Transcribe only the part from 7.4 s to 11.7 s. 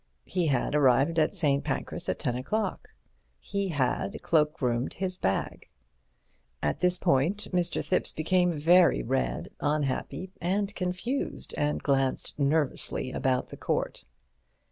Mr. Thipps became very red, unhappy and confused,